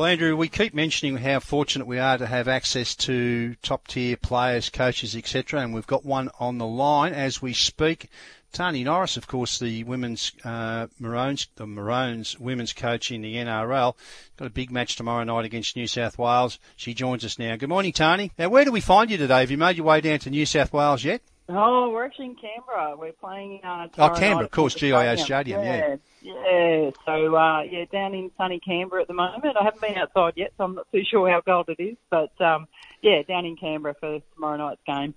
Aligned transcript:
Well, 0.00 0.08
Andrew, 0.08 0.34
we 0.34 0.48
keep 0.48 0.72
mentioning 0.72 1.18
how 1.18 1.40
fortunate 1.40 1.86
we 1.86 1.98
are 1.98 2.16
to 2.16 2.24
have 2.24 2.48
access 2.48 2.94
to 2.96 3.54
top 3.56 3.86
tier 3.86 4.16
players, 4.16 4.70
coaches, 4.70 5.14
etc., 5.14 5.60
and 5.60 5.74
we've 5.74 5.86
got 5.86 6.06
one 6.06 6.30
on 6.40 6.56
the 6.56 6.66
line 6.66 7.12
as 7.12 7.42
we 7.42 7.52
speak. 7.52 8.08
Tahnee 8.50 8.84
Norris, 8.84 9.18
of 9.18 9.26
course, 9.26 9.58
the 9.58 9.84
women's 9.84 10.32
uh, 10.42 10.86
Maroons, 10.98 11.48
the 11.56 11.66
Maroons 11.66 12.40
women's 12.40 12.72
coach 12.72 13.10
in 13.10 13.20
the 13.20 13.34
NRL, 13.34 13.94
got 14.38 14.46
a 14.46 14.50
big 14.50 14.70
match 14.70 14.96
tomorrow 14.96 15.22
night 15.22 15.44
against 15.44 15.76
New 15.76 15.86
South 15.86 16.16
Wales. 16.16 16.58
She 16.76 16.94
joins 16.94 17.22
us 17.22 17.38
now. 17.38 17.56
Good 17.56 17.68
morning, 17.68 17.92
Tahnee. 17.92 18.30
Now, 18.38 18.48
where 18.48 18.64
do 18.64 18.72
we 18.72 18.80
find 18.80 19.10
you 19.10 19.18
today? 19.18 19.40
Have 19.40 19.50
you 19.50 19.58
made 19.58 19.76
your 19.76 19.84
way 19.84 20.00
down 20.00 20.20
to 20.20 20.30
New 20.30 20.46
South 20.46 20.72
Wales 20.72 21.04
yet? 21.04 21.20
Oh, 21.50 21.90
we're 21.90 22.06
actually 22.06 22.26
in 22.26 22.36
Canberra. 22.36 22.96
We're 22.96 23.12
playing. 23.12 23.60
Uh, 23.62 23.88
oh, 23.98 24.08
Canberra, 24.10 24.46
of 24.46 24.50
course, 24.50 24.74
GIO 24.74 25.16
Stadium. 25.16 25.62
Yeah, 25.62 25.76
yeah. 25.76 25.96
Yeah. 26.22 26.90
So 27.06 27.34
uh, 27.34 27.62
yeah, 27.62 27.84
down 27.90 28.14
in 28.14 28.30
sunny 28.36 28.60
Canberra 28.60 29.02
at 29.02 29.08
the 29.08 29.14
moment. 29.14 29.56
I 29.58 29.64
haven't 29.64 29.80
been 29.80 29.96
outside 29.96 30.34
yet, 30.36 30.52
so 30.56 30.64
I'm 30.64 30.74
not 30.74 30.86
too 30.92 31.02
sure 31.10 31.30
how 31.30 31.40
cold 31.40 31.68
it 31.68 31.82
is. 31.82 31.96
But 32.10 32.38
um, 32.40 32.68
yeah, 33.02 33.22
down 33.22 33.44
in 33.44 33.56
Canberra 33.56 33.94
for 33.98 34.20
tomorrow 34.34 34.56
night's 34.56 34.82
game. 34.86 35.14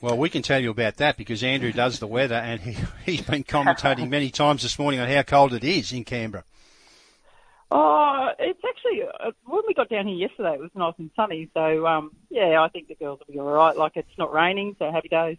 Well, 0.00 0.16
we 0.16 0.30
can 0.30 0.42
tell 0.42 0.60
you 0.60 0.70
about 0.70 0.96
that 0.98 1.16
because 1.16 1.42
Andrew 1.42 1.72
does 1.72 1.98
the 1.98 2.06
weather, 2.06 2.36
and 2.36 2.60
he, 2.60 2.76
he's 3.04 3.22
been 3.22 3.44
commentating 3.44 4.08
many 4.08 4.30
times 4.30 4.62
this 4.62 4.78
morning 4.78 5.00
on 5.00 5.08
how 5.08 5.22
cold 5.22 5.52
it 5.54 5.64
is 5.64 5.92
in 5.92 6.04
Canberra. 6.04 6.44
Oh, 7.70 8.28
it's 8.38 8.60
actually 8.66 9.02
uh, 9.02 9.32
when 9.44 9.62
we 9.66 9.74
got 9.74 9.90
down 9.90 10.06
here 10.06 10.16
yesterday, 10.16 10.54
it 10.54 10.60
was 10.60 10.70
nice 10.74 10.94
and 10.98 11.10
sunny. 11.14 11.50
So 11.52 11.86
um, 11.86 12.12
yeah, 12.30 12.62
I 12.62 12.68
think 12.68 12.88
the 12.88 12.94
girls 12.94 13.18
will 13.18 13.32
be 13.32 13.38
all 13.38 13.50
right. 13.50 13.76
Like 13.76 13.92
it's 13.96 14.08
not 14.16 14.32
raining, 14.32 14.76
so 14.78 14.90
happy 14.90 15.08
days. 15.08 15.36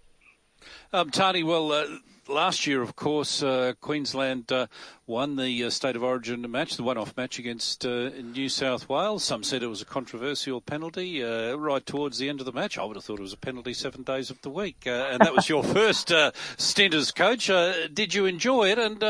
Um, 0.93 1.11
Tahnee, 1.11 1.43
well, 1.43 1.71
uh, 1.71 1.85
last 2.27 2.67
year, 2.67 2.81
of 2.81 2.95
course, 2.95 3.43
uh, 3.43 3.73
Queensland 3.81 4.52
uh, 4.52 4.67
won 5.07 5.35
the 5.35 5.63
uh, 5.63 5.69
State 5.69 5.95
of 5.95 6.03
Origin 6.03 6.49
match, 6.49 6.77
the 6.77 6.83
one-off 6.83 7.15
match 7.17 7.39
against 7.39 7.85
uh, 7.85 8.09
New 8.09 8.49
South 8.49 8.87
Wales. 8.87 9.23
Some 9.23 9.43
said 9.43 9.63
it 9.63 9.67
was 9.67 9.81
a 9.81 9.85
controversial 9.85 10.61
penalty 10.61 11.23
uh, 11.23 11.55
right 11.55 11.85
towards 11.85 12.17
the 12.17 12.30
end 12.30 12.39
of 12.39 12.45
the 12.45 12.52
match. 12.52 12.77
I 12.77 12.83
would 12.83 12.95
have 12.95 13.03
thought 13.03 13.19
it 13.19 13.23
was 13.23 13.33
a 13.33 13.37
penalty 13.37 13.73
seven 13.73 14.03
days 14.03 14.30
of 14.30 14.41
the 14.41 14.49
week, 14.49 14.83
and 14.85 15.19
that 15.19 15.35
was 15.35 15.49
your 15.49 15.63
first 15.75 16.11
stint 16.57 16.93
as 16.93 17.11
coach. 17.11 17.47
did 17.93 18.13
you 18.13 18.25
enjoy 18.25 18.69
it? 18.69 18.80
And 18.80 19.02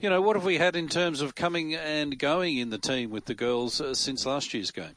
you 0.00 0.10
know, 0.10 0.20
what 0.20 0.36
have 0.36 0.44
we 0.44 0.58
had 0.58 0.76
in 0.76 0.88
terms 0.88 1.20
of 1.20 1.34
coming 1.34 1.74
and 1.74 2.18
going 2.18 2.58
in 2.58 2.70
the 2.70 2.78
team 2.78 3.10
with 3.10 3.26
the 3.26 3.34
girls 3.34 3.80
since 3.98 4.26
last 4.26 4.52
year's 4.52 4.70
game? 4.70 4.96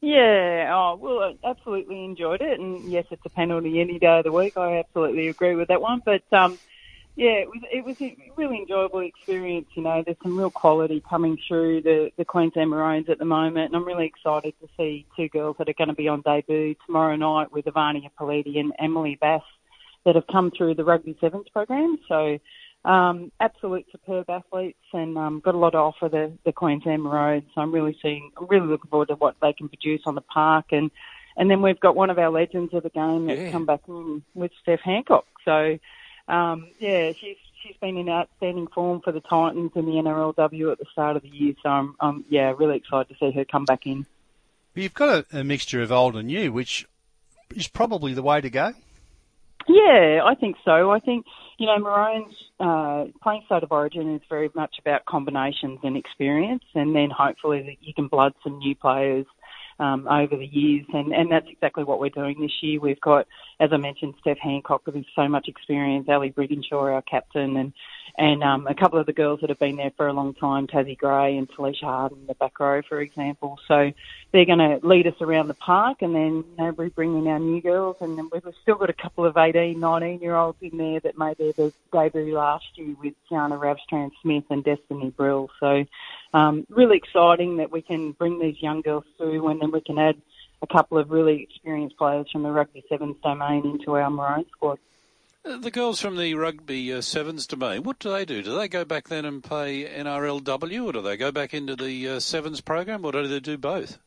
Yeah, 0.00 0.70
oh, 0.72 0.96
well, 1.00 1.22
I 1.22 1.48
absolutely 1.48 2.04
enjoyed 2.04 2.40
it. 2.40 2.60
And 2.60 2.88
yes, 2.90 3.06
it's 3.10 3.24
a 3.24 3.30
penalty 3.30 3.80
any 3.80 3.98
day 3.98 4.18
of 4.18 4.24
the 4.24 4.32
week. 4.32 4.56
I 4.56 4.78
absolutely 4.78 5.28
agree 5.28 5.56
with 5.56 5.68
that 5.68 5.80
one. 5.80 6.02
But, 6.04 6.22
um, 6.32 6.56
yeah, 7.16 7.30
it 7.30 7.48
was, 7.48 7.60
it 7.72 7.84
was 7.84 7.96
a 8.00 8.16
really 8.36 8.58
enjoyable 8.58 9.00
experience. 9.00 9.66
You 9.74 9.82
know, 9.82 10.04
there's 10.04 10.16
some 10.22 10.38
real 10.38 10.52
quality 10.52 11.02
coming 11.08 11.36
through 11.48 11.82
the, 11.82 12.12
the 12.16 12.24
Queensland 12.24 12.70
Maroons 12.70 13.08
at 13.08 13.18
the 13.18 13.24
moment. 13.24 13.66
And 13.66 13.76
I'm 13.76 13.84
really 13.84 14.06
excited 14.06 14.54
to 14.60 14.68
see 14.76 15.04
two 15.16 15.28
girls 15.28 15.56
that 15.58 15.68
are 15.68 15.74
going 15.74 15.88
to 15.88 15.94
be 15.94 16.06
on 16.06 16.20
debut 16.20 16.76
tomorrow 16.86 17.16
night 17.16 17.50
with 17.50 17.64
Evania 17.66 18.10
Pelite 18.18 18.56
and 18.56 18.72
Emily 18.78 19.18
Bass 19.20 19.42
that 20.04 20.14
have 20.14 20.28
come 20.28 20.52
through 20.56 20.76
the 20.76 20.84
Rugby 20.84 21.18
Sevens 21.20 21.48
program. 21.52 21.98
So, 22.08 22.38
um, 22.88 23.30
absolute 23.38 23.86
superb 23.92 24.30
athletes 24.30 24.78
and 24.94 25.18
um, 25.18 25.40
got 25.40 25.54
a 25.54 25.58
lot 25.58 25.70
to 25.70 25.78
offer 25.78 26.08
the, 26.08 26.32
the 26.46 26.52
Queensland 26.52 27.02
Maroons. 27.02 27.44
So 27.54 27.60
I'm 27.60 27.70
really 27.70 27.96
seeing, 28.00 28.32
I'm 28.38 28.46
really 28.46 28.66
looking 28.66 28.88
forward 28.88 29.08
to 29.08 29.14
what 29.14 29.36
they 29.42 29.52
can 29.52 29.68
produce 29.68 30.00
on 30.06 30.14
the 30.14 30.22
park. 30.22 30.72
And, 30.72 30.90
and 31.36 31.50
then 31.50 31.60
we've 31.60 31.78
got 31.78 31.94
one 31.94 32.08
of 32.08 32.18
our 32.18 32.30
legends 32.30 32.72
of 32.72 32.82
the 32.82 32.88
game 32.88 33.26
that's 33.26 33.40
yeah. 33.40 33.50
come 33.50 33.66
back 33.66 33.82
in 33.88 34.22
with 34.34 34.52
Steph 34.62 34.80
Hancock. 34.80 35.26
So, 35.44 35.78
um, 36.28 36.68
yeah, 36.78 37.12
she's, 37.12 37.36
she's 37.62 37.76
been 37.76 37.98
in 37.98 38.08
outstanding 38.08 38.68
form 38.68 39.02
for 39.02 39.12
the 39.12 39.20
Titans 39.20 39.72
in 39.74 39.84
the 39.84 39.92
NRLW 39.92 40.72
at 40.72 40.78
the 40.78 40.86
start 40.90 41.16
of 41.16 41.22
the 41.22 41.28
year. 41.28 41.52
So 41.62 41.68
I'm, 41.68 41.94
I'm 42.00 42.24
yeah, 42.30 42.54
really 42.56 42.78
excited 42.78 43.10
to 43.10 43.16
see 43.20 43.36
her 43.36 43.44
come 43.44 43.66
back 43.66 43.86
in. 43.86 44.06
You've 44.74 44.94
got 44.94 45.26
a, 45.30 45.40
a 45.40 45.44
mixture 45.44 45.82
of 45.82 45.92
old 45.92 46.16
and 46.16 46.28
new, 46.28 46.52
which 46.52 46.86
is 47.54 47.68
probably 47.68 48.14
the 48.14 48.22
way 48.22 48.40
to 48.40 48.48
go. 48.48 48.72
Yeah, 49.68 50.22
I 50.24 50.34
think 50.34 50.56
so. 50.64 50.90
I 50.90 51.00
think, 51.00 51.26
you 51.58 51.66
know, 51.66 51.78
Maroons 51.78 52.34
uh, 52.60 53.06
playing 53.20 53.42
State 53.46 53.64
of 53.64 53.72
Origin 53.72 54.14
is 54.14 54.22
very 54.28 54.48
much 54.54 54.76
about 54.80 55.04
combinations 55.06 55.80
and 55.82 55.96
experience, 55.96 56.62
and 56.74 56.94
then 56.94 57.08
hopefully 57.10 57.62
that 57.62 57.86
you 57.86 57.92
can 57.92 58.06
blood 58.06 58.32
some 58.44 58.58
new 58.58 58.76
players 58.76 59.26
um, 59.78 60.08
over 60.08 60.36
the 60.36 60.46
years, 60.46 60.86
and, 60.92 61.12
and 61.12 61.30
that's 61.30 61.48
exactly 61.48 61.84
what 61.84 62.00
we're 62.00 62.10
doing 62.10 62.40
this 62.40 62.62
year. 62.62 62.80
We've 62.80 63.00
got, 63.00 63.26
as 63.60 63.70
I 63.72 63.76
mentioned, 63.76 64.14
Steph 64.20 64.38
Hancock 64.38 64.86
with 64.86 65.04
so 65.14 65.28
much 65.28 65.48
experience, 65.48 66.08
Ali 66.08 66.30
Brigginshaw, 66.30 66.92
our 66.94 67.02
captain, 67.02 67.56
and 67.56 67.72
and 68.16 68.42
um, 68.42 68.66
a 68.66 68.74
couple 68.74 68.98
of 68.98 69.06
the 69.06 69.12
girls 69.12 69.40
that 69.40 69.48
have 69.48 69.60
been 69.60 69.76
there 69.76 69.92
for 69.96 70.08
a 70.08 70.12
long 70.12 70.34
time, 70.34 70.66
Tassie 70.66 70.98
Gray 70.98 71.36
and 71.36 71.48
Felicia 71.54 71.84
Harden, 71.84 72.18
in 72.18 72.26
the 72.26 72.34
back 72.34 72.58
row, 72.58 72.82
for 72.82 73.00
example. 73.00 73.60
So 73.68 73.92
they're 74.32 74.44
going 74.44 74.58
to 74.58 74.80
lead 74.84 75.06
us 75.06 75.14
around 75.20 75.46
the 75.46 75.54
park, 75.54 75.98
and 76.02 76.14
then 76.16 76.44
you 76.44 76.56
know, 76.58 76.70
we 76.72 76.88
bring 76.88 77.16
in 77.16 77.28
our 77.28 77.38
new 77.38 77.62
girls, 77.62 77.96
and 78.00 78.18
then 78.18 78.28
we've 78.32 78.42
still 78.62 78.74
got 78.74 78.90
a 78.90 78.94
couple 78.94 79.24
of 79.24 79.36
18, 79.36 79.78
19 79.78 80.20
year 80.20 80.34
olds 80.34 80.58
in 80.60 80.76
there 80.76 80.98
that 81.00 81.16
made 81.16 81.38
their 81.38 81.70
debut 81.92 82.34
last 82.34 82.66
year 82.74 82.96
with 83.00 83.14
Tiana 83.30 83.56
Ravstrand 83.56 84.10
Smith 84.20 84.44
and 84.50 84.64
Destiny 84.64 85.10
Brill. 85.10 85.48
So 85.60 85.84
um, 86.34 86.66
really 86.68 86.96
exciting 86.96 87.56
that 87.58 87.70
we 87.70 87.82
can 87.82 88.12
bring 88.12 88.38
these 88.38 88.60
young 88.60 88.82
girls 88.82 89.04
through, 89.16 89.48
and 89.48 89.60
then 89.60 89.70
we 89.70 89.80
can 89.80 89.98
add 89.98 90.16
a 90.62 90.66
couple 90.66 90.98
of 90.98 91.10
really 91.10 91.42
experienced 91.42 91.96
players 91.96 92.26
from 92.30 92.42
the 92.42 92.50
rugby 92.50 92.84
sevens 92.88 93.16
domain 93.22 93.64
into 93.64 93.92
our 93.96 94.10
Maroon 94.10 94.44
squad. 94.52 94.78
Uh, 95.44 95.56
the 95.58 95.70
girls 95.70 96.00
from 96.00 96.16
the 96.16 96.34
rugby 96.34 96.92
uh, 96.92 97.00
sevens 97.00 97.46
domain, 97.46 97.82
what 97.82 97.98
do 97.98 98.10
they 98.10 98.24
do? 98.24 98.42
Do 98.42 98.56
they 98.56 98.68
go 98.68 98.84
back 98.84 99.08
then 99.08 99.24
and 99.24 99.42
play 99.42 99.84
NRLW, 99.84 100.84
or 100.84 100.92
do 100.92 101.00
they 101.00 101.16
go 101.16 101.30
back 101.30 101.54
into 101.54 101.76
the 101.76 102.08
uh, 102.08 102.20
sevens 102.20 102.60
program, 102.60 103.04
or 103.04 103.12
do 103.12 103.26
they 103.26 103.40
do 103.40 103.56
both? 103.56 103.98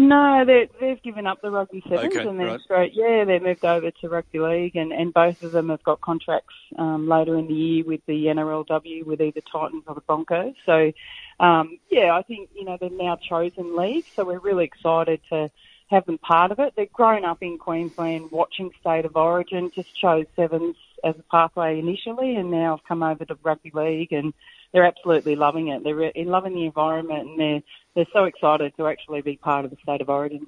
No, 0.00 0.44
they've 0.46 1.02
given 1.02 1.26
up 1.26 1.42
the 1.42 1.50
rugby 1.50 1.82
sevens 1.88 2.14
okay, 2.14 2.28
and 2.28 2.38
they're 2.38 2.46
right. 2.46 2.60
straight. 2.60 2.92
Yeah, 2.94 3.24
they've 3.24 3.42
moved 3.42 3.64
over 3.64 3.90
to 3.90 4.08
rugby 4.08 4.38
league, 4.38 4.76
and, 4.76 4.92
and 4.92 5.12
both 5.12 5.42
of 5.42 5.50
them 5.50 5.70
have 5.70 5.82
got 5.82 6.00
contracts 6.00 6.54
um, 6.78 7.08
later 7.08 7.36
in 7.36 7.48
the 7.48 7.54
year 7.54 7.84
with 7.84 8.00
the 8.06 8.26
NRLW, 8.26 9.04
with 9.04 9.20
either 9.20 9.40
Titans 9.50 9.82
or 9.88 9.96
the 9.96 10.00
Broncos. 10.02 10.54
So, 10.64 10.92
um, 11.40 11.80
yeah, 11.90 12.12
I 12.12 12.22
think 12.22 12.48
you 12.54 12.64
know 12.64 12.76
they're 12.80 12.90
now 12.90 13.16
chosen 13.28 13.76
league, 13.76 14.04
so 14.14 14.24
we're 14.24 14.38
really 14.38 14.66
excited 14.66 15.20
to 15.30 15.50
have 15.88 16.06
them 16.06 16.18
part 16.18 16.52
of 16.52 16.60
it. 16.60 16.74
They've 16.76 16.92
grown 16.92 17.24
up 17.24 17.38
in 17.42 17.58
Queensland 17.58 18.30
watching 18.30 18.70
State 18.80 19.04
of 19.04 19.16
Origin, 19.16 19.72
just 19.74 19.88
chose 20.00 20.26
sevens 20.36 20.76
as 21.02 21.16
a 21.18 21.24
pathway 21.28 21.80
initially, 21.80 22.36
and 22.36 22.52
now 22.52 22.76
have 22.76 22.86
come 22.86 23.02
over 23.02 23.24
to 23.24 23.36
rugby 23.42 23.72
league, 23.74 24.12
and 24.12 24.32
they're 24.72 24.84
absolutely 24.84 25.36
loving 25.36 25.68
it. 25.68 25.82
They're 25.84 26.02
in 26.02 26.28
loving 26.28 26.54
the 26.54 26.64
environment, 26.64 27.28
and 27.28 27.40
they're 27.40 27.62
they're 27.94 28.06
so 28.12 28.24
excited 28.24 28.74
to 28.76 28.86
actually 28.86 29.22
be 29.22 29.36
part 29.36 29.64
of 29.64 29.70
the 29.70 29.76
State 29.82 30.00
of 30.00 30.08
Origin. 30.08 30.46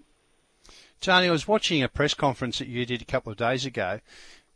Tony, 1.01 1.29
I 1.29 1.31
was 1.31 1.49
watching 1.49 1.83
a 1.83 1.89
press 1.89 2.15
conference 2.15 2.59
that 2.59 2.69
you 2.69 2.85
did 2.85 3.01
a 3.01 3.07
couple 3.07 3.33
of 3.33 3.39
days 3.39 3.65
ago, 3.65 4.01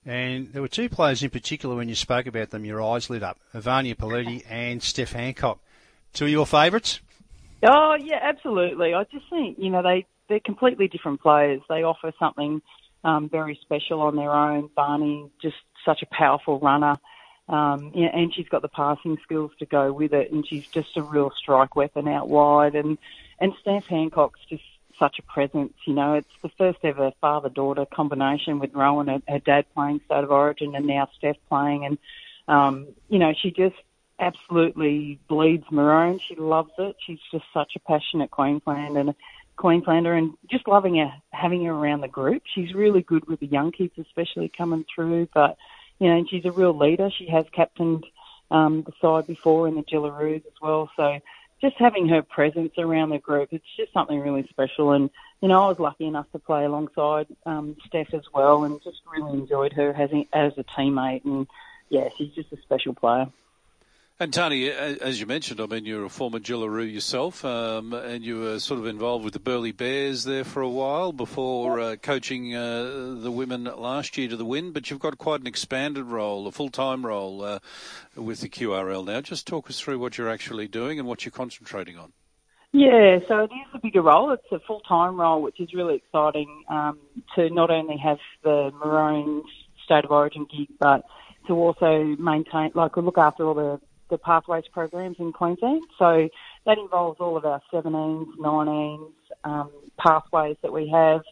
and 0.05 0.53
there 0.53 0.63
were 0.63 0.69
two 0.69 0.89
players 0.89 1.23
in 1.23 1.31
particular 1.31 1.75
when 1.75 1.89
you 1.89 1.95
spoke 1.95 2.27
about 2.27 2.51
them, 2.51 2.65
your 2.65 2.83
eyes 2.83 3.09
lit 3.09 3.23
up: 3.23 3.39
Evania 3.55 3.95
Pelite 3.95 4.45
and 4.49 4.83
Steph 4.83 5.13
Hancock. 5.13 5.61
Two 6.13 6.27
of 6.27 6.31
your 6.31 6.47
favourites? 6.47 7.01
Oh 7.67 7.97
yeah, 7.99 8.19
absolutely. 8.23 8.95
I 8.95 9.05
just 9.05 9.29
think 9.31 9.59
you 9.59 9.71
know 9.71 9.83
they 9.83 10.07
they're 10.29 10.41
completely 10.41 10.89
different 10.89 11.21
players. 11.21 11.63
They 11.69 11.83
offer 11.83 12.13
something 12.19 12.61
um, 13.03 13.29
very 13.29 13.59
special 13.63 14.01
on 14.03 14.17
their 14.17 14.31
own. 14.31 14.71
Barney, 14.77 15.31
just 15.41 15.57
such 15.85 16.03
a 16.03 16.07
powerful 16.15 16.59
runner. 16.61 16.97
Um, 17.49 17.93
yeah, 17.95 18.09
and 18.15 18.33
she's 18.35 18.49
got 18.49 18.63
the 18.63 18.69
passing 18.69 19.19
skills 19.23 19.51
to 19.59 19.67
go 19.67 19.93
with 19.93 20.15
it, 20.15 20.33
and 20.33 20.47
she's 20.47 20.67
just 20.67 20.97
a 20.97 21.03
real 21.03 21.31
strike 21.37 21.77
weapon 21.77 22.09
out 22.09 22.29
wide. 22.29 22.75
And 22.75 22.97
and 23.39 23.53
Steph 23.61 23.87
Hancock's 23.87 24.41
just 24.49 24.63
such 24.99 25.19
a 25.19 25.23
presence. 25.23 25.75
You 25.87 25.95
know, 25.95 26.15
it's 26.15 26.29
the 26.43 26.51
first 26.57 26.79
ever 26.85 27.13
father-daughter 27.21 27.87
combination 27.93 28.61
with 28.61 28.73
Rohan, 28.75 29.09
her, 29.09 29.23
her 29.29 29.41
dad 29.41 29.67
playing 29.75 30.01
State 30.07 30.25
of 30.25 30.31
Origin, 30.31 30.75
and 30.75 30.87
now 30.87 31.09
Steph 31.19 31.37
playing. 31.49 31.85
And 31.85 31.99
um, 32.49 32.89
you 33.09 33.19
know, 33.19 33.35
she 33.39 33.51
just 33.51 33.77
absolutely 34.19 35.19
bleeds 35.29 35.67
maroon. 35.71 36.21
She 36.21 36.37
loves 36.37 36.71
it. 36.79 36.97
She's 37.05 37.19
just 37.31 37.45
such 37.53 37.73
a 37.77 37.81
passionate 37.81 38.31
Queensland 38.31 38.97
and 38.97 39.15
Queenslander 39.57 40.15
and 40.15 40.35
just 40.51 40.67
loving 40.67 40.97
her, 40.97 41.13
having 41.31 41.65
her 41.65 41.73
around 41.73 42.01
the 42.01 42.09
group. 42.09 42.43
She's 42.55 42.75
really 42.75 43.03
good 43.03 43.27
with 43.27 43.41
the 43.41 43.47
young 43.47 43.73
kids, 43.73 43.93
especially 43.99 44.51
coming 44.57 44.85
through. 44.95 45.29
But 45.35 45.57
you 45.99 46.09
know, 46.09 46.17
and 46.17 46.29
she's 46.29 46.45
a 46.45 46.53
real 46.53 46.77
leader. 46.77 47.11
She 47.11 47.29
has 47.29 47.47
captained 47.53 48.05
um, 48.51 48.83
the 48.83 48.93
side 49.01 49.27
before 49.27 49.69
in 49.69 49.75
the 49.75 49.83
Jillaroos 49.83 50.47
as 50.47 50.61
well. 50.61 50.91
So 50.97 51.21
just 51.61 51.77
having 51.79 52.09
her 52.09 52.23
presence 52.23 52.73
around 52.79 53.11
the 53.11 53.19
group, 53.19 53.49
it's 53.53 53.65
just 53.77 53.93
something 53.93 54.21
really 54.21 54.47
special. 54.51 54.93
And 54.93 55.11
you 55.41 55.49
know, 55.49 55.65
I 55.65 55.69
was 55.69 55.79
lucky 55.79 56.07
enough 56.07 56.31
to 56.33 56.39
play 56.39 56.65
alongside 56.65 57.27
um, 57.47 57.77
Steph 57.87 58.15
as 58.15 58.25
well, 58.33 58.65
and 58.65 58.83
just 58.83 59.01
really 59.11 59.33
enjoyed 59.33 59.73
her 59.75 59.93
as, 59.95 60.11
as 60.33 60.53
a 60.57 60.65
teammate. 60.65 61.25
And 61.25 61.47
yeah, 61.89 62.09
she's 62.17 62.33
just 62.33 62.53
a 62.53 62.57
special 62.63 62.95
player. 62.95 63.27
And 64.21 64.33
Tony, 64.33 64.71
as 64.71 65.19
you 65.19 65.27
mentioned, 65.27 65.61
I 65.61 65.67
mean, 65.67 65.87
you're 65.87 66.05
a 66.05 66.09
former 66.09 66.39
Jillaroo 66.39 66.91
yourself, 66.91 67.45
um, 67.45 67.93
and 67.93 68.25
you 68.25 68.39
were 68.39 68.61
sort 68.61 68.79
of 68.79 68.87
involved 68.87 69.25
with 69.25 69.33
the 69.33 69.41
Burleigh 69.41 69.73
Bears 69.73 70.23
there 70.23 70.45
for 70.45 70.63
a 70.63 70.69
while 70.69 71.13
before 71.13 71.81
uh, 71.81 71.97
coaching 71.97 72.55
uh, 72.55 73.17
the 73.19 73.33
women 73.33 73.65
last 73.65 74.17
year 74.17 74.29
to 74.29 74.37
the 74.37 74.45
win. 74.45 74.71
But 74.71 74.89
you've 74.89 75.01
got 75.01 75.19
quite 75.19 75.41
an 75.41 75.49
expanded 75.49 76.05
role, 76.05 76.47
a 76.47 76.53
full-time 76.53 77.05
role 77.05 77.43
uh, 77.43 77.59
with 78.15 78.41
the 78.41 78.49
QRL 78.49 79.05
now. 79.05 79.21
Just 79.21 79.49
talk 79.49 79.69
us 79.69 79.81
through 79.81 79.99
what 79.99 80.17
you're 80.17 80.31
actually 80.31 80.69
doing 80.69 81.01
and 81.01 81.09
what 81.09 81.25
you're 81.25 81.33
concentrating 81.33 81.99
on. 81.99 82.13
Yeah, 82.71 83.19
so 83.27 83.41
it 83.41 83.51
is 83.51 83.75
a 83.75 83.81
bigger 83.81 84.03
role. 84.03 84.31
It's 84.31 84.53
a 84.53 84.61
full-time 84.61 85.21
role, 85.21 85.43
which 85.43 85.59
is 85.59 85.75
really 85.75 85.97
exciting 85.97 86.63
um, 86.69 87.01
to 87.35 87.51
not 87.51 87.73
only 87.73 87.97
have 87.97 88.19
the 88.45 88.71
Maroons 88.79 89.47
State 89.85 90.05
of 90.05 90.13
Origin 90.13 90.47
gig, 90.57 90.69
but 90.79 91.05
to 91.49 91.55
also 91.55 92.17
maintain, 92.19 92.71
like, 92.75 92.97
look 92.97 93.19
after 93.19 93.45
all 93.45 93.55
the, 93.55 93.81
the 94.11 94.19
pathways 94.19 94.65
programs 94.73 95.17
in 95.19 95.33
Queensland. 95.33 95.83
So 95.99 96.29
that 96.67 96.79
involves 96.79 97.21
all 97.21 97.37
of 97.37 97.45
our 97.45 97.61
17s, 97.73 98.37
19s, 98.39 99.11
um, 99.45 99.71
pathways 99.99 100.57
that 100.63 100.73
we 100.73 100.89
have, 100.91 101.23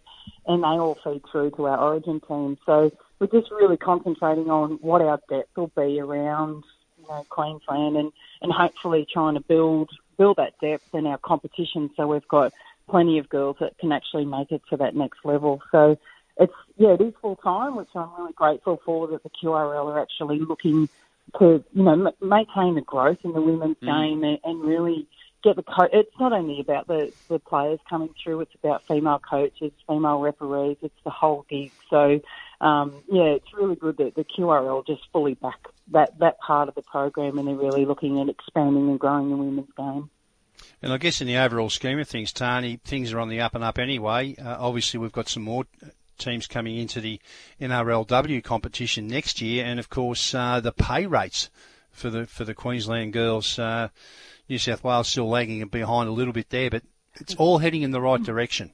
and 0.47 0.63
they 0.63 0.67
all 0.67 0.99
feed 1.05 1.23
through 1.31 1.51
to 1.53 1.67
our 1.67 1.79
Origin 1.79 2.21
team. 2.27 2.59
So 2.67 2.91
we're 3.19 3.27
just 3.27 3.51
really 3.51 3.77
concentrating 3.77 4.51
on 4.51 4.79
what 4.81 5.03
our 5.03 5.21
depth 5.29 5.57
will 5.57 5.73
be 5.77 6.01
around 6.01 6.65
you 7.01 7.09
know, 7.09 7.27
Queensland 7.31 7.97
and, 7.97 8.13
and 8.41 8.53
hopefully 8.53 9.07
trying 9.13 9.35
to 9.35 9.41
build 9.41 9.91
build 10.19 10.37
that 10.37 10.53
depth 10.61 10.85
in 10.93 11.07
our 11.07 11.19
competition 11.19 11.91
so 11.97 12.07
we've 12.07 12.29
got 12.29 12.53
plenty 12.89 13.19
of 13.19 13.29
girls 13.29 13.57
that 13.61 13.77
can 13.79 13.93
actually 13.93 14.27
make 14.27 14.53
it 14.53 14.61
to 14.69 14.77
that 14.77 14.95
next 14.95 15.19
level. 15.25 15.63
So 15.71 15.97
it's, 16.37 16.53
yeah, 16.77 16.91
it 16.91 17.01
is 17.01 17.15
full 17.21 17.37
time, 17.37 17.77
which 17.77 17.89
I'm 17.95 18.11
really 18.19 18.33
grateful 18.33 18.81
for 18.85 19.09
that 19.09 19.23
the 19.23 19.31
QRL 19.31 19.87
are 19.87 20.01
actually 20.01 20.39
looking 20.41 20.89
to, 21.39 21.65
you 21.73 21.83
know, 21.83 21.93
m- 21.93 22.29
maintain 22.29 22.75
the 22.75 22.83
growth 22.83 23.19
in 23.25 23.33
the 23.33 23.41
women's 23.41 23.77
mm. 23.79 23.87
game 23.87 24.25
and, 24.25 24.39
and 24.45 24.65
really 24.65 25.07
get 25.43 25.57
the 25.57 25.63
co- 25.63 25.89
it's 25.93 26.11
not 26.21 26.33
only 26.33 26.61
about 26.61 26.87
the, 26.87 27.13
the 27.29 27.39
players 27.39 27.81
coming 27.89 28.11
through, 28.23 28.41
it's 28.41 28.55
about 28.55 28.87
female 28.87 29.19
coaches, 29.19 29.73
female 29.89 30.21
referees, 30.21 30.77
it's 30.83 30.95
the 31.05 31.11
whole 31.11 31.45
gig. 31.49 31.73
So, 31.91 32.21
um, 32.61 32.95
yeah, 33.11 33.25
it's 33.25 33.53
really 33.53 33.77
good 33.77 33.97
that 33.99 34.15
the 34.15 34.25
QRL 34.25 34.87
just 34.87 35.03
fully 35.13 35.35
back 35.35 35.59
that, 35.91 36.19
that 36.21 36.39
part 36.39 36.69
of 36.69 36.75
the 36.75 36.83
program 36.83 37.39
and 37.39 37.49
they're 37.49 37.55
really 37.57 37.85
looking 37.85 38.21
at 38.21 38.29
expanding 38.29 38.89
and 38.89 39.01
growing 39.01 39.31
the 39.31 39.37
women's 39.37 39.71
game. 39.77 40.11
And 40.81 40.93
I 40.93 40.99
guess 40.99 41.21
in 41.21 41.27
the 41.27 41.37
overall 41.39 41.71
scheme 41.71 41.99
of 41.99 42.09
things, 42.09 42.33
Tahnee, 42.33 42.81
things 42.83 43.13
are 43.13 43.19
on 43.19 43.29
the 43.29 43.41
up 43.41 43.55
and 43.55 43.65
up 43.65 43.79
anyway. 43.79 44.37
Uh, 44.37 44.57
obviously, 44.59 44.99
we've 44.99 45.13
got 45.13 45.29
some 45.29 45.43
more 45.43 45.65
teams 46.19 46.47
coming 46.47 46.77
into 46.77 47.01
the 47.01 47.21
NRLW 47.61 48.43
competition 48.43 49.07
next 49.07 49.41
year, 49.41 49.65
and 49.65 49.79
of 49.79 49.89
course, 49.89 50.35
uh, 50.35 50.61
the 50.61 50.73
pay 50.73 51.07
rates 51.07 51.51
for 51.91 52.11
the 52.11 52.27
for 52.27 52.45
the 52.45 52.55
Queensland 52.55 53.13
girls. 53.13 53.59
Uh, 53.59 53.89
New 54.49 54.59
South 54.59 54.85
Wales 54.85 55.09
still 55.09 55.29
lagging 55.29 55.67
behind 55.69 56.09
a 56.09 56.13
little 56.13 56.33
bit 56.33 56.51
there, 56.51 56.71
but 56.71 56.83
it's 57.21 57.35
all 57.37 57.59
heading 57.59 57.83
in 57.83 57.91
the 57.91 58.01
right 58.01 58.23
direction. 58.23 58.73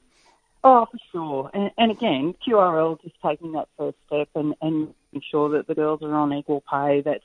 Oh, 0.63 0.85
for 0.91 0.97
sure. 1.11 1.51
And, 1.53 1.71
and 1.77 1.91
again, 1.91 2.35
QRL 2.45 3.01
just 3.01 3.15
taking 3.23 3.53
that 3.53 3.69
first 3.77 3.97
step 4.07 4.27
and, 4.35 4.55
and 4.61 4.93
making 5.13 5.27
sure 5.29 5.49
that 5.49 5.67
the 5.67 5.75
girls 5.75 6.01
are 6.01 6.13
on 6.13 6.33
equal 6.33 6.63
pay. 6.69 7.01
That's 7.01 7.23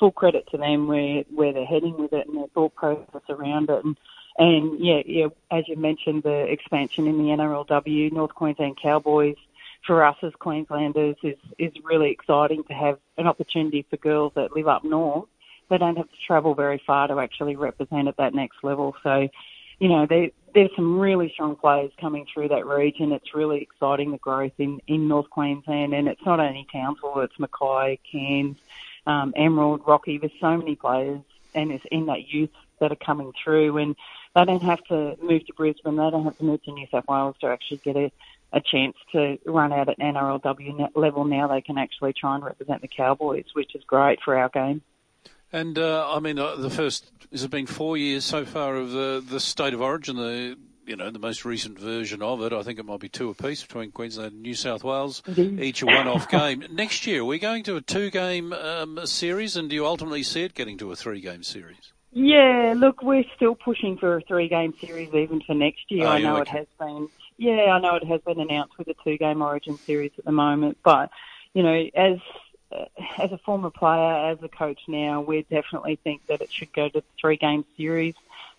full 0.00 0.10
credit 0.10 0.48
to 0.50 0.56
them 0.56 0.88
where, 0.88 1.22
where 1.32 1.52
they're 1.52 1.64
heading 1.64 1.96
with 1.96 2.12
it 2.12 2.26
and 2.26 2.36
their 2.36 2.48
thought 2.48 2.74
process 2.74 3.22
around 3.28 3.70
it. 3.70 3.84
And, 3.84 3.96
and 4.36 4.84
yeah, 4.84 5.02
yeah, 5.06 5.28
as 5.50 5.68
you 5.68 5.76
mentioned, 5.76 6.24
the 6.24 6.50
expansion 6.50 7.06
in 7.06 7.18
the 7.18 7.30
NRLW, 7.30 8.12
North 8.12 8.34
Queensland 8.34 8.78
Cowboys, 8.82 9.36
for 9.86 10.04
us 10.04 10.16
as 10.22 10.32
Queenslanders 10.38 11.16
is, 11.22 11.36
is 11.58 11.72
really 11.82 12.10
exciting 12.10 12.64
to 12.64 12.74
have 12.74 12.98
an 13.18 13.26
opportunity 13.26 13.84
for 13.88 13.96
girls 13.96 14.32
that 14.34 14.54
live 14.54 14.68
up 14.68 14.84
north. 14.84 15.28
They 15.68 15.78
don't 15.78 15.96
have 15.96 16.10
to 16.10 16.16
travel 16.26 16.54
very 16.54 16.82
far 16.86 17.08
to 17.08 17.18
actually 17.18 17.56
represent 17.56 18.08
at 18.08 18.16
that 18.18 18.34
next 18.34 18.62
level. 18.62 18.94
So, 19.02 19.28
you 19.78 19.88
know, 19.88 20.06
there, 20.06 20.30
there's 20.54 20.70
some 20.76 20.98
really 20.98 21.30
strong 21.30 21.56
players 21.56 21.90
coming 22.00 22.26
through 22.32 22.48
that 22.48 22.66
region. 22.66 23.12
It's 23.12 23.34
really 23.34 23.62
exciting 23.62 24.12
the 24.12 24.18
growth 24.18 24.52
in, 24.58 24.80
in 24.86 25.08
North 25.08 25.30
Queensland, 25.30 25.94
and 25.94 26.08
it's 26.08 26.24
not 26.24 26.40
only 26.40 26.66
Townsville, 26.70 27.20
it's 27.20 27.38
Mackay, 27.38 27.98
Cairns, 28.10 28.58
um, 29.06 29.32
Emerald, 29.34 29.82
Rocky. 29.86 30.18
There's 30.18 30.32
so 30.40 30.56
many 30.56 30.76
players, 30.76 31.22
and 31.54 31.72
it's 31.72 31.84
in 31.90 32.06
that 32.06 32.28
youth 32.28 32.50
that 32.78 32.92
are 32.92 32.96
coming 32.96 33.32
through, 33.42 33.78
and 33.78 33.96
they 34.34 34.44
don't 34.44 34.62
have 34.62 34.82
to 34.84 35.16
move 35.22 35.46
to 35.46 35.54
Brisbane. 35.54 35.96
They 35.96 36.10
don't 36.10 36.24
have 36.24 36.38
to 36.38 36.44
move 36.44 36.62
to 36.64 36.72
New 36.72 36.86
South 36.90 37.06
Wales 37.08 37.36
to 37.40 37.46
actually 37.46 37.78
get 37.78 37.96
a, 37.96 38.12
a 38.52 38.60
chance 38.60 38.96
to 39.12 39.38
run 39.46 39.72
out 39.72 39.88
at 39.88 39.98
NRLW 39.98 40.90
level. 40.94 41.24
Now 41.24 41.48
they 41.48 41.60
can 41.60 41.78
actually 41.78 42.12
try 42.12 42.34
and 42.34 42.44
represent 42.44 42.82
the 42.82 42.88
Cowboys, 42.88 43.46
which 43.54 43.74
is 43.74 43.82
great 43.84 44.18
for 44.24 44.36
our 44.36 44.48
game. 44.48 44.82
And 45.52 45.78
uh, 45.78 46.10
I 46.10 46.20
mean, 46.20 46.38
uh, 46.38 46.56
the 46.56 46.70
first 46.70 47.10
has 47.30 47.44
it 47.44 47.50
been 47.50 47.66
four 47.66 47.96
years 47.96 48.24
so 48.24 48.44
far 48.44 48.76
of 48.76 48.90
the 48.92 49.22
the 49.26 49.40
state 49.40 49.74
of 49.74 49.82
origin, 49.82 50.16
the 50.16 50.56
you 50.86 50.96
know 50.96 51.10
the 51.10 51.18
most 51.18 51.44
recent 51.44 51.78
version 51.78 52.22
of 52.22 52.42
it. 52.42 52.52
I 52.52 52.62
think 52.62 52.78
it 52.78 52.84
might 52.86 53.00
be 53.00 53.10
two 53.10 53.28
apiece 53.28 53.62
between 53.62 53.92
Queensland 53.92 54.32
and 54.32 54.42
New 54.42 54.54
South 54.54 54.82
Wales, 54.82 55.22
each 55.36 55.82
a 55.82 55.86
one-off 55.86 56.28
game. 56.30 56.64
Next 56.70 57.06
year, 57.06 57.22
we're 57.22 57.32
we 57.32 57.38
going 57.38 57.64
to 57.64 57.76
a 57.76 57.82
two-game 57.82 58.52
um, 58.54 59.00
series, 59.04 59.56
and 59.56 59.68
do 59.68 59.76
you 59.76 59.86
ultimately 59.86 60.22
see 60.22 60.42
it 60.42 60.54
getting 60.54 60.78
to 60.78 60.90
a 60.90 60.96
three-game 60.96 61.42
series? 61.42 61.92
Yeah, 62.12 62.74
look, 62.76 63.02
we're 63.02 63.24
still 63.36 63.54
pushing 63.54 63.96
for 63.96 64.18
a 64.18 64.22
three-game 64.22 64.74
series 64.80 65.14
even 65.14 65.40
for 65.46 65.54
next 65.54 65.90
year. 65.90 66.06
Oh, 66.06 66.10
I 66.10 66.18
know 66.18 66.36
okay. 66.38 66.42
it 66.42 66.48
has 66.48 66.66
been. 66.78 67.08
Yeah, 67.42 67.72
I 67.72 67.80
know 67.80 67.96
it 67.96 68.04
has 68.04 68.20
been 68.20 68.38
announced 68.38 68.78
with 68.78 68.86
a 68.86 68.94
two-game 69.02 69.42
Origin 69.42 69.76
series 69.76 70.12
at 70.16 70.24
the 70.24 70.30
moment, 70.30 70.78
but 70.84 71.10
you 71.54 71.64
know, 71.64 71.88
as 71.92 72.18
as 73.18 73.32
a 73.32 73.38
former 73.38 73.68
player, 73.68 74.30
as 74.30 74.38
a 74.44 74.48
coach 74.48 74.78
now, 74.86 75.20
we 75.22 75.42
definitely 75.50 75.98
think 76.04 76.24
that 76.28 76.40
it 76.40 76.52
should 76.52 76.72
go 76.72 76.88
to 76.88 77.00
the 77.00 77.04
three 77.20 77.36
game 77.36 77.64
series. 77.76 78.14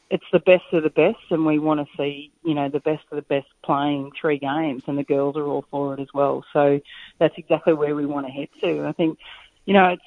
It's 0.09 0.25
the 0.33 0.41
best 0.41 0.65
of 0.73 0.83
the 0.83 0.89
best, 0.89 1.21
and 1.29 1.45
we 1.45 1.59
want 1.59 1.79
to 1.79 1.95
see, 1.95 2.33
you 2.43 2.53
know, 2.53 2.67
the 2.67 2.81
best 2.81 3.05
of 3.09 3.15
the 3.15 3.21
best 3.21 3.47
playing 3.63 4.11
three 4.19 4.37
games, 4.37 4.83
and 4.87 4.97
the 4.97 5.05
girls 5.05 5.37
are 5.37 5.45
all 5.45 5.63
for 5.71 5.93
it 5.93 6.01
as 6.01 6.13
well. 6.13 6.43
So 6.51 6.81
that's 7.19 7.37
exactly 7.37 7.71
where 7.71 7.95
we 7.95 8.05
want 8.05 8.25
to 8.27 8.33
head 8.33 8.49
to. 8.59 8.85
I 8.85 8.91
think, 8.91 9.17
you 9.63 9.73
know, 9.75 9.91
it's, 9.91 10.03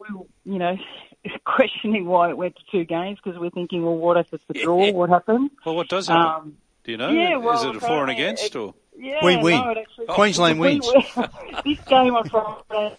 we, 0.00 0.52
you 0.54 0.58
know, 0.58 0.78
questioning 1.44 2.06
why 2.06 2.30
it 2.30 2.38
went 2.38 2.56
to 2.56 2.62
two 2.72 2.84
games 2.84 3.18
because 3.22 3.38
we're 3.38 3.50
thinking, 3.50 3.84
well, 3.84 3.98
what 3.98 4.16
if 4.16 4.32
it's 4.32 4.44
a 4.48 4.54
draw? 4.54 4.90
What 4.92 5.10
happens? 5.10 5.50
Well, 5.66 5.76
what 5.76 5.90
does 5.90 6.08
happen? 6.08 6.42
Um, 6.42 6.56
Do 6.84 6.92
you 6.92 6.98
know? 6.98 7.10
Yeah, 7.10 7.36
well, 7.36 7.58
Is 7.58 7.64
it 7.64 7.76
a 7.76 7.80
for 7.80 8.02
and 8.02 8.10
against 8.10 8.44
it, 8.44 8.56
or? 8.56 8.74
Yeah, 8.96 9.24
we 9.24 9.36
win. 9.36 9.56
No, 9.58 9.70
actually, 9.70 10.06
Queensland 10.06 10.60
wins. 10.60 10.86
this 11.64 11.80
game 11.86 12.14
on 12.14 12.28
Friday 12.28 12.96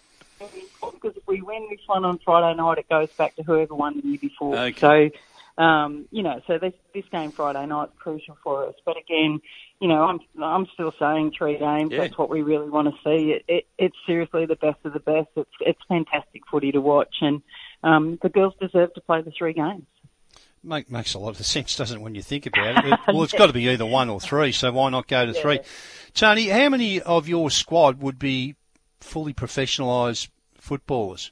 because 0.80 1.16
if 1.16 1.26
we 1.26 1.42
win 1.42 1.66
this 1.70 1.80
one 1.86 2.04
on 2.04 2.18
Friday 2.24 2.56
night, 2.56 2.78
it 2.78 2.88
goes 2.88 3.10
back 3.12 3.36
to 3.36 3.42
whoever 3.42 3.74
won 3.74 4.00
the 4.00 4.06
year 4.06 4.18
before. 4.20 4.56
Okay. 4.56 5.12
So, 5.56 5.62
um, 5.62 6.06
you 6.10 6.22
know, 6.22 6.40
so 6.46 6.58
this 6.58 6.74
this 6.94 7.04
game 7.10 7.30
Friday 7.30 7.64
night 7.66 7.88
is 7.88 7.98
crucial 7.98 8.36
for 8.42 8.66
us. 8.66 8.74
But 8.84 8.96
again, 8.98 9.40
you 9.80 9.88
know, 9.88 10.04
I'm 10.04 10.20
I'm 10.42 10.66
still 10.74 10.92
saying 10.98 11.32
three 11.36 11.58
games. 11.58 11.92
Yeah. 11.92 12.02
That's 12.02 12.18
what 12.18 12.28
we 12.28 12.42
really 12.42 12.68
want 12.68 12.88
to 12.88 12.94
see. 13.02 13.32
It, 13.32 13.44
it, 13.48 13.66
it's 13.78 13.96
seriously 14.06 14.46
the 14.46 14.56
best 14.56 14.78
of 14.84 14.92
the 14.92 15.00
best. 15.00 15.28
It's 15.36 15.50
it's 15.60 15.80
fantastic 15.88 16.42
footy 16.50 16.72
to 16.72 16.80
watch, 16.80 17.16
and 17.20 17.42
um, 17.82 18.18
the 18.22 18.28
girls 18.28 18.54
deserve 18.60 18.92
to 18.94 19.00
play 19.00 19.22
the 19.22 19.30
three 19.30 19.54
games. 19.54 19.86
Make, 20.66 20.90
makes 20.90 21.14
a 21.14 21.18
lot 21.18 21.38
of 21.38 21.46
sense, 21.46 21.76
doesn't 21.76 21.98
it, 21.98 22.02
when 22.02 22.14
you 22.14 22.22
think 22.22 22.46
about 22.46 22.84
it? 22.84 22.92
it 22.92 23.00
well, 23.08 23.22
it's 23.22 23.32
got 23.38 23.46
to 23.46 23.52
be 23.52 23.68
either 23.68 23.86
one 23.86 24.10
or 24.10 24.20
three, 24.20 24.52
so 24.52 24.72
why 24.72 24.90
not 24.90 25.06
go 25.06 25.24
to 25.24 25.32
yeah. 25.32 25.40
three? 25.40 25.60
Tony, 26.12 26.48
how 26.48 26.68
many 26.68 27.00
of 27.00 27.28
your 27.28 27.50
squad 27.50 28.00
would 28.00 28.18
be 28.18 28.56
fully 29.00 29.32
professionalised 29.32 30.28
footballers? 30.58 31.30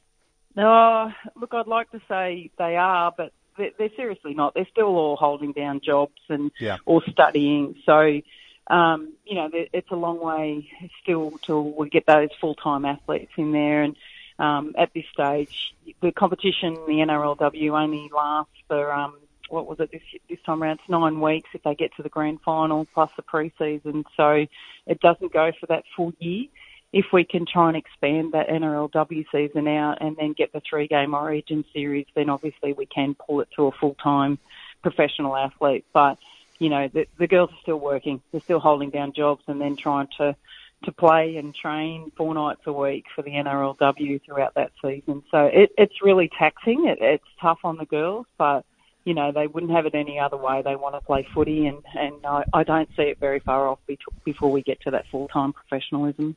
No, 0.56 1.12
look, 1.34 1.52
I'd 1.52 1.66
like 1.66 1.90
to 1.90 2.00
say 2.08 2.50
they 2.58 2.76
are, 2.76 3.12
but 3.16 3.32
they're, 3.56 3.70
they're 3.78 3.90
seriously 3.96 4.34
not. 4.34 4.54
They're 4.54 4.68
still 4.70 4.86
all 4.86 5.16
holding 5.16 5.52
down 5.52 5.80
jobs 5.80 6.20
and 6.28 6.50
yeah. 6.60 6.78
or 6.86 7.02
studying. 7.10 7.76
So, 7.84 8.20
um, 8.68 9.12
you 9.24 9.34
know, 9.34 9.50
it's 9.52 9.90
a 9.90 9.96
long 9.96 10.20
way 10.20 10.70
still 11.02 11.32
till 11.42 11.70
we 11.72 11.88
get 11.88 12.06
those 12.06 12.30
full 12.40 12.54
time 12.54 12.84
athletes 12.84 13.32
in 13.36 13.52
there. 13.52 13.82
And 13.82 13.96
um, 14.38 14.74
at 14.78 14.92
this 14.94 15.04
stage, 15.12 15.74
the 16.00 16.12
competition, 16.12 16.74
the 16.86 17.04
NRLW, 17.06 17.70
only 17.72 18.10
lasts 18.14 18.52
for 18.68 18.92
um, 18.92 19.16
what 19.48 19.66
was 19.66 19.80
it 19.80 19.90
this 19.92 20.02
this 20.28 20.38
time 20.46 20.62
around? 20.62 20.80
It's 20.80 20.88
nine 20.88 21.20
weeks 21.20 21.50
if 21.54 21.62
they 21.62 21.74
get 21.74 21.94
to 21.96 22.02
the 22.02 22.08
grand 22.08 22.40
final 22.44 22.86
plus 22.94 23.10
the 23.16 23.22
preseason. 23.22 24.04
So 24.16 24.46
it 24.86 25.00
doesn't 25.00 25.32
go 25.32 25.52
for 25.60 25.66
that 25.66 25.84
full 25.96 26.12
year 26.18 26.46
if 26.94 27.06
we 27.12 27.24
can 27.24 27.44
try 27.44 27.66
and 27.66 27.76
expand 27.76 28.32
that 28.32 28.48
NRLW 28.48 29.24
season 29.32 29.66
out 29.66 29.98
and 30.00 30.16
then 30.16 30.32
get 30.32 30.52
the 30.52 30.62
three 30.68 30.86
game 30.86 31.12
origin 31.12 31.64
series, 31.72 32.06
then 32.14 32.30
obviously 32.30 32.72
we 32.72 32.86
can 32.86 33.16
pull 33.16 33.40
it 33.40 33.48
to 33.56 33.66
a 33.66 33.72
full 33.72 33.96
time 34.00 34.38
professional 34.80 35.36
athlete. 35.36 35.84
But, 35.92 36.18
you 36.60 36.68
know, 36.68 36.86
the, 36.86 37.08
the 37.18 37.26
girls 37.26 37.50
are 37.50 37.58
still 37.62 37.80
working. 37.80 38.22
They're 38.30 38.40
still 38.40 38.60
holding 38.60 38.90
down 38.90 39.12
jobs 39.12 39.42
and 39.48 39.60
then 39.60 39.74
trying 39.74 40.06
to, 40.18 40.36
to 40.84 40.92
play 40.92 41.36
and 41.36 41.52
train 41.52 42.12
four 42.16 42.32
nights 42.32 42.60
a 42.64 42.72
week 42.72 43.06
for 43.12 43.22
the 43.22 43.32
NRLW 43.32 44.20
throughout 44.24 44.54
that 44.54 44.70
season. 44.80 45.24
So 45.32 45.46
it, 45.46 45.72
it's 45.76 46.00
really 46.00 46.30
taxing. 46.38 46.86
It, 46.86 46.98
it's 47.00 47.24
tough 47.40 47.58
on 47.64 47.76
the 47.76 47.86
girls, 47.86 48.26
but 48.38 48.64
you 49.04 49.14
know, 49.14 49.32
they 49.32 49.46
wouldn't 49.46 49.73
have 49.73 49.87
it 49.87 49.94
any 49.94 50.18
other 50.18 50.37
way. 50.37 50.62
They 50.62 50.76
want 50.76 50.94
to 50.94 51.00
play 51.00 51.26
footy, 51.34 51.66
and, 51.66 51.78
and 51.94 52.25
I, 52.25 52.44
I 52.52 52.62
don't 52.64 52.88
see 52.96 53.02
it 53.02 53.18
very 53.18 53.40
far 53.40 53.68
off 53.68 53.78
before 54.25 54.50
we 54.50 54.62
get 54.62 54.80
to 54.82 54.90
that 54.92 55.04
full 55.11 55.28
time 55.28 55.52
professionalism. 55.52 56.37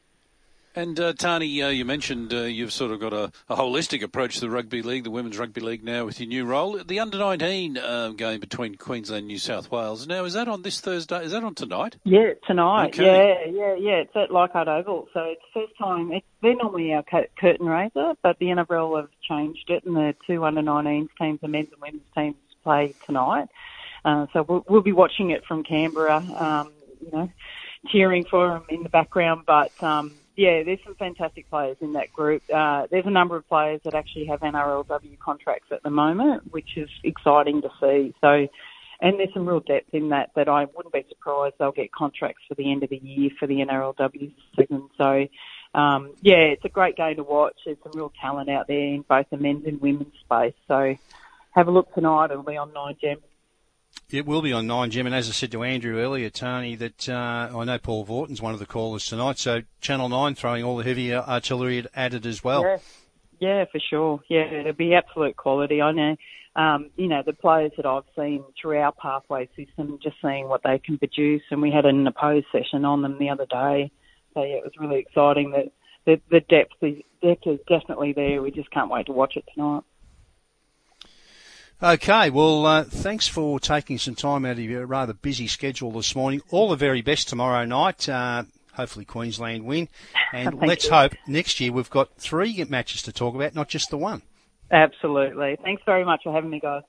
And 0.77 0.99
uh, 0.99 1.13
Tahnee, 1.13 1.65
uh, 1.65 1.69
you 1.69 1.85
mentioned 1.85 2.31
uh, 2.31 2.41
you've 2.41 2.71
sort 2.71 2.91
of 2.91 2.99
got 2.99 3.11
a, 3.11 3.31
a, 3.49 3.55
holistic 3.55 4.03
approach 4.03 4.35
to 4.35 4.41
the 4.41 4.49
rugby 4.51 4.83
league, 4.83 5.05
the 5.05 5.09
women's 5.09 5.35
rugby 5.35 5.59
league 5.59 5.83
now 5.83 6.05
with 6.05 6.19
your 6.19 6.29
new 6.29 6.45
role. 6.45 6.77
The 6.83 6.99
under 6.99 7.17
19 7.17 7.79
um, 7.79 8.15
game 8.15 8.39
between 8.39 8.75
Queensland 8.75 9.21
and 9.21 9.27
New 9.27 9.39
South 9.39 9.71
Wales. 9.71 10.05
Now, 10.05 10.23
is 10.25 10.33
that 10.33 10.47
on 10.47 10.61
this 10.61 10.79
Thursday? 10.79 11.23
Is 11.23 11.31
that 11.31 11.43
on 11.43 11.55
tonight? 11.55 11.95
Yeah, 12.03 12.33
tonight. 12.45 12.89
Okay. 12.89 13.05
Yeah, 13.05 13.51
yeah, 13.51 13.73
yeah. 13.73 13.95
It's 14.01 14.15
at 14.15 14.29
Leichhardt 14.29 14.67
Oval. 14.67 15.07
So 15.15 15.21
it's 15.21 15.41
the 15.51 15.61
first 15.61 15.75
time. 15.79 16.11
It's, 16.11 16.27
they're 16.43 16.55
normally 16.55 16.93
our 16.93 17.01
curtain 17.01 17.65
raiser, 17.65 18.13
but 18.21 18.37
the 18.37 18.45
NRL 18.45 18.97
have 19.01 19.09
changed 19.27 19.71
it, 19.71 19.83
and 19.83 19.95
the 19.95 20.13
two 20.27 20.45
under 20.45 20.61
19s 20.61 21.07
teams, 21.19 21.41
the 21.41 21.47
men's 21.47 21.69
and 21.71 21.81
women's 21.81 22.03
teams, 22.15 22.35
play 22.67 22.93
tonight. 23.05 23.47
Uh, 24.03 24.25
so 24.33 24.43
we'll, 24.43 24.65
we'll 24.67 24.81
be 24.81 24.91
watching 24.91 25.31
it 25.31 25.45
from 25.45 25.63
Canberra, 25.63 26.17
um, 26.17 26.73
you 26.99 27.09
know, 27.11 27.29
cheering 27.87 28.25
for 28.25 28.49
them 28.49 28.63
in 28.67 28.83
the 28.83 28.89
background. 28.89 29.43
But 29.47 29.71
um, 29.81 30.11
yeah, 30.35 30.63
there's 30.63 30.79
some 30.83 30.95
fantastic 30.95 31.49
players 31.49 31.77
in 31.79 31.93
that 31.93 32.11
group. 32.11 32.43
Uh, 32.53 32.87
there's 32.91 33.05
a 33.05 33.11
number 33.11 33.37
of 33.37 33.47
players 33.47 33.79
that 33.85 33.93
actually 33.93 34.25
have 34.25 34.41
NRLW 34.41 35.17
contracts 35.19 35.67
at 35.71 35.81
the 35.81 35.89
moment, 35.89 36.51
which 36.51 36.75
is 36.75 36.89
exciting 37.05 37.61
to 37.61 37.69
see. 37.79 38.13
So, 38.19 38.47
and 38.99 39.17
there's 39.17 39.33
some 39.33 39.47
real 39.47 39.61
depth 39.61 39.93
in 39.93 40.09
that 40.09 40.31
that 40.35 40.49
I 40.49 40.65
wouldn't 40.65 40.93
be 40.93 41.05
surprised 41.07 41.55
they'll 41.59 41.71
get 41.71 41.93
contracts 41.93 42.41
for 42.49 42.55
the 42.55 42.69
end 42.69 42.83
of 42.83 42.89
the 42.89 42.97
year 42.97 43.29
for 43.39 43.47
the 43.47 43.55
NRLW 43.55 44.33
season. 44.57 44.89
So, 44.97 45.27
um, 45.73 46.15
yeah, 46.21 46.51
it's 46.51 46.65
a 46.65 46.69
great 46.69 46.97
game 46.97 47.15
to 47.15 47.23
watch. 47.23 47.55
There's 47.65 47.77
some 47.81 47.93
real 47.95 48.11
talent 48.21 48.49
out 48.49 48.67
there 48.67 48.77
in 48.77 49.05
both 49.07 49.27
the 49.29 49.37
men's 49.37 49.65
and 49.65 49.79
women's 49.79 50.13
space. 50.25 50.55
So, 50.67 50.95
have 51.57 51.67
a 51.67 51.71
look 51.71 51.93
tonight. 51.95 52.29
It'll 52.29 52.43
be 52.43 52.55
on 52.55 52.71
Nine 52.71 52.95
Gem. 53.01 53.17
It 54.11 54.25
will 54.27 54.43
be 54.43 54.53
on 54.53 54.67
Nine 54.67 54.91
Gem, 54.91 55.07
and 55.07 55.15
as 55.15 55.27
I 55.27 55.31
said 55.31 55.51
to 55.51 55.63
Andrew 55.63 55.99
earlier, 55.99 56.29
Tony, 56.29 56.75
that 56.75 57.09
uh, 57.09 57.49
I 57.57 57.63
know 57.63 57.79
Paul 57.79 58.05
Vautin's 58.05 58.41
one 58.41 58.53
of 58.53 58.59
the 58.59 58.65
callers 58.65 59.07
tonight, 59.07 59.39
so 59.39 59.63
Channel 59.81 60.07
Nine 60.07 60.35
throwing 60.35 60.63
all 60.63 60.77
the 60.77 60.83
heavy 60.83 61.13
artillery 61.13 61.83
at 61.95 62.13
it 62.13 62.25
as 62.25 62.43
well. 62.43 62.61
Yeah, 62.61 62.77
yeah, 63.39 63.65
for 63.71 63.79
sure. 63.79 64.21
Yeah, 64.29 64.45
it'll 64.45 64.73
be 64.73 64.93
absolute 64.93 65.35
quality. 65.35 65.81
I 65.81 65.91
know, 65.91 66.15
um, 66.55 66.91
you 66.95 67.07
know, 67.07 67.23
the 67.25 67.33
players 67.33 67.71
that 67.77 67.87
I've 67.87 68.03
seen 68.15 68.43
through 68.61 68.77
our 68.77 68.91
pathway 68.91 69.49
system, 69.55 69.97
just 70.01 70.17
seeing 70.21 70.47
what 70.47 70.61
they 70.63 70.77
can 70.77 70.99
produce, 70.99 71.43
and 71.49 71.61
we 71.61 71.71
had 71.71 71.85
an 71.85 72.05
opposed 72.05 72.45
session 72.51 72.85
on 72.85 73.01
them 73.01 73.17
the 73.17 73.29
other 73.29 73.47
day. 73.47 73.91
So 74.35 74.43
yeah, 74.43 74.57
it 74.57 74.63
was 74.63 74.73
really 74.79 74.99
exciting 74.99 75.51
that 75.51 75.71
the, 76.05 76.21
the 76.29 76.41
depth 76.41 76.75
is 76.81 77.01
depth 77.23 77.47
is 77.47 77.59
definitely 77.67 78.13
there. 78.13 78.43
We 78.43 78.51
just 78.51 78.69
can't 78.69 78.91
wait 78.91 79.07
to 79.07 79.11
watch 79.11 79.37
it 79.37 79.45
tonight. 79.53 79.83
Okay, 81.81 82.31
well, 82.31 82.65
uh, 82.65 82.83
thanks 82.85 83.27
for 83.27 83.59
taking 83.59 83.99
some 83.99 84.15
time 84.15 84.45
out 84.45 84.53
of 84.53 84.59
your 84.59 84.87
rather 84.87 85.13
busy 85.13 85.45
schedule 85.45 85.91
this 85.91 86.15
morning. 86.15 86.41
All 86.49 86.69
the 86.69 86.75
very 86.75 87.03
best 87.03 87.29
tomorrow 87.29 87.65
night. 87.65 88.09
Uh, 88.09 88.45
hopefully 88.73 89.05
Queensland 89.05 89.65
win. 89.65 89.87
And 90.33 90.59
let's 90.59 90.85
you. 90.85 90.91
hope 90.91 91.13
next 91.25 91.61
year 91.61 91.71
we've 91.71 91.89
got 91.89 92.13
three 92.17 92.61
matches 92.65 93.01
to 93.03 93.13
talk 93.13 93.33
about, 93.33 93.55
not 93.55 93.69
just 93.69 93.89
the 93.91 93.97
one. 93.97 94.23
Absolutely. 94.69 95.57
Thanks 95.63 95.83
very 95.85 96.03
much 96.03 96.23
for 96.23 96.33
having 96.33 96.49
me, 96.49 96.59
guys. 96.59 96.83